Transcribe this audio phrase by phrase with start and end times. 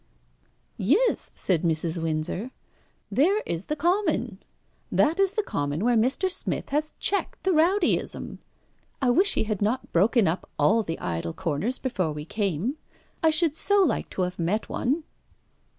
[0.79, 2.01] "Yes," said Mrs.
[2.01, 2.49] Windsor;
[3.11, 4.39] "there is the common
[4.91, 6.27] that is the common where Mr.
[6.31, 8.39] Smith has checked the rowdyism.
[8.99, 12.77] I wish he had not broken up all the idle comers before we came.
[13.21, 15.03] I should so like to have met one."